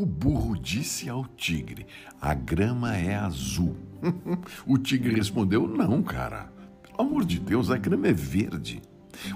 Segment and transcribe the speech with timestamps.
[0.00, 1.86] O burro disse ao tigre:
[2.18, 3.76] A grama é azul.
[4.66, 6.50] o tigre respondeu: Não, cara.
[6.82, 8.80] Pelo amor de Deus, a grama é verde.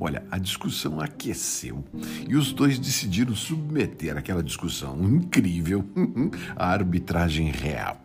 [0.00, 1.84] Olha, a discussão aqueceu
[2.28, 5.84] e os dois decidiram submeter aquela discussão incrível
[6.56, 8.04] à arbitragem real.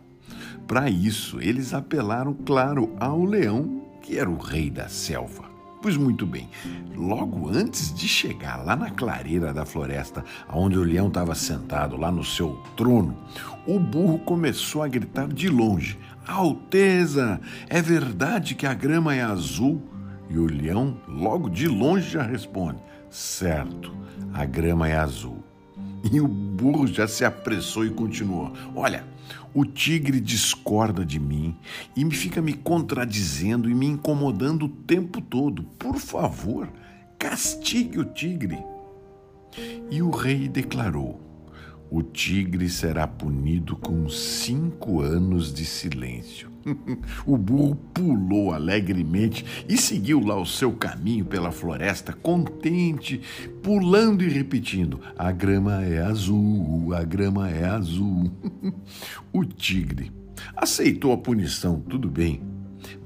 [0.64, 5.53] Para isso, eles apelaram, claro, ao leão, que era o rei da selva.
[5.84, 6.48] Pois muito bem,
[6.96, 12.10] logo antes de chegar lá na clareira da floresta, onde o leão estava sentado, lá
[12.10, 13.14] no seu trono,
[13.66, 19.82] o burro começou a gritar de longe: Alteza, é verdade que a grama é azul?
[20.30, 22.78] E o leão, logo de longe, já responde:
[23.10, 23.94] Certo,
[24.32, 25.43] a grama é azul.
[26.12, 29.06] E o burro já se apressou e continuou: Olha,
[29.54, 31.56] o tigre discorda de mim
[31.96, 35.62] e me fica me contradizendo e me incomodando o tempo todo.
[35.78, 36.68] Por favor,
[37.18, 38.58] castigue o tigre.
[39.90, 41.23] E o rei declarou:
[41.96, 46.50] o tigre será punido com cinco anos de silêncio.
[47.24, 53.20] o burro pulou alegremente e seguiu lá o seu caminho pela floresta, contente,
[53.62, 58.28] pulando e repetindo: A grama é azul, a grama é azul.
[59.32, 60.10] o tigre
[60.56, 62.42] aceitou a punição, tudo bem,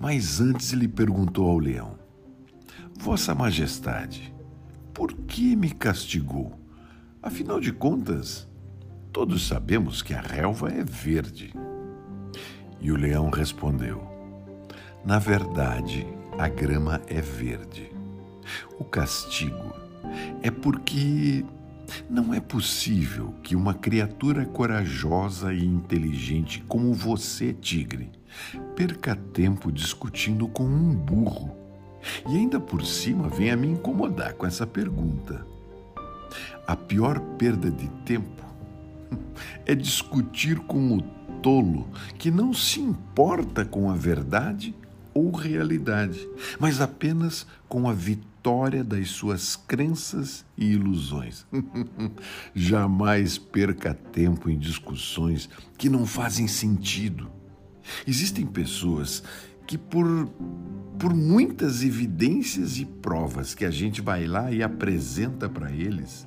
[0.00, 1.98] mas antes lhe perguntou ao leão:
[2.98, 4.33] Vossa Majestade,
[4.94, 6.59] por que me castigou?
[7.22, 8.48] Afinal de contas,
[9.12, 11.53] Todos sabemos que a relva é verde.
[12.81, 14.03] E o leão respondeu:
[15.05, 16.06] Na verdade,
[16.39, 17.91] a grama é verde.
[18.78, 19.73] O castigo
[20.42, 21.45] é porque
[22.09, 28.11] não é possível que uma criatura corajosa e inteligente como você, tigre,
[28.77, 31.56] perca tempo discutindo com um burro
[32.28, 35.47] e ainda por cima venha me incomodar com essa pergunta.
[36.67, 38.47] A pior perda de tempo
[39.67, 41.03] é discutir com o
[41.42, 41.88] tolo
[42.19, 44.75] que não se importa com a verdade
[45.15, 46.28] ou realidade,
[46.59, 51.47] mas apenas com a vitória das suas crenças e ilusões.
[52.55, 57.31] Jamais perca tempo em discussões que não fazem sentido.
[58.06, 59.22] Existem pessoas
[59.69, 60.27] que, por,
[60.99, 66.25] por muitas evidências e provas que a gente vai lá e apresenta para eles,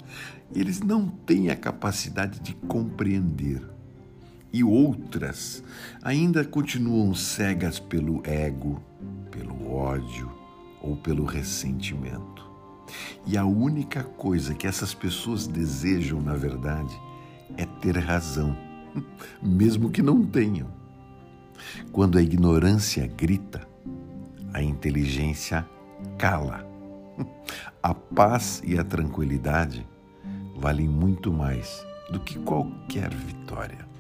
[0.53, 3.59] eles não têm a capacidade de compreender.
[4.53, 5.63] E outras
[6.03, 8.79] ainda continuam cegas pelo ego,
[9.31, 10.31] pelo ódio
[10.79, 12.47] ou pelo ressentimento.
[13.25, 16.96] E a única coisa que essas pessoas desejam, na verdade,
[17.58, 18.56] é ter razão,
[19.41, 20.80] mesmo que não tenham.
[21.91, 23.67] Quando a ignorância grita,
[24.53, 25.66] a inteligência
[26.17, 26.66] cala.
[27.83, 29.88] A paz e a tranquilidade
[30.55, 33.91] valem muito mais do que qualquer vitória.